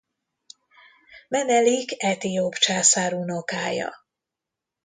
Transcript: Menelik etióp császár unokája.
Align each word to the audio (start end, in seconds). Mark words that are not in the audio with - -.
Menelik 1.27 1.91
etióp 2.03 2.53
császár 2.53 3.13
unokája. 3.13 3.93